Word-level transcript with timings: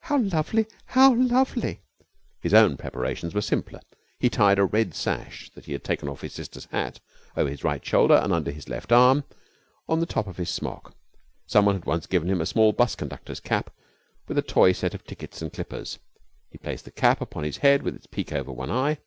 "How 0.00 0.18
lovely! 0.18 0.66
How 0.88 1.14
lovely!" 1.14 1.80
His 2.42 2.52
own 2.52 2.76
preparations 2.76 3.32
were 3.34 3.40
simpler. 3.40 3.80
He 4.18 4.28
tied 4.28 4.58
a 4.58 4.64
red 4.66 4.94
sash 4.94 5.48
that 5.54 5.64
he 5.64 5.72
had 5.72 5.82
taken 5.84 6.06
off 6.06 6.20
his 6.20 6.34
sister's 6.34 6.66
hat 6.66 7.00
over 7.34 7.48
his 7.48 7.64
right 7.64 7.82
shoulder 7.82 8.12
and 8.16 8.30
under 8.30 8.50
his 8.50 8.68
left 8.68 8.92
arm 8.92 9.24
on 9.88 9.98
the 10.00 10.04
top 10.04 10.26
of 10.26 10.36
his 10.36 10.50
smock. 10.50 10.94
Someone 11.46 11.76
had 11.76 11.86
once 11.86 12.04
given 12.04 12.28
him 12.28 12.42
a 12.42 12.44
small 12.44 12.74
'bus 12.74 12.94
conductor's 12.94 13.40
cap 13.40 13.72
with 14.28 14.36
a 14.36 14.42
toy 14.42 14.72
set 14.72 14.92
of 14.92 15.04
tickets 15.04 15.40
and 15.40 15.50
clippers. 15.50 15.98
He 16.50 16.58
placed 16.58 16.84
the 16.84 16.90
cap 16.90 17.22
upon 17.22 17.44
his 17.44 17.56
head 17.56 17.82
with 17.82 17.96
its 17.96 18.06
peak 18.06 18.34
over 18.34 18.52
one 18.52 18.70
eye. 18.70 18.98